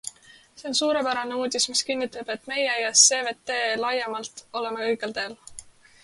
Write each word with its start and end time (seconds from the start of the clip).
See 0.59 0.67
on 0.67 0.75
suurepärane 0.77 1.35
uudis, 1.41 1.67
mis 1.73 1.83
kinnitab, 1.89 2.31
et 2.35 2.49
meie 2.51 2.71
ja 2.83 2.89
CVT 3.01 3.53
laiemalt 3.83 4.41
oleme 4.61 4.83
õigel 4.87 5.15
teel. 5.19 5.37